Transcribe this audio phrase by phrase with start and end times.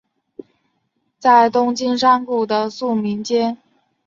[1.19, 3.55] 在东京山谷的宿民街。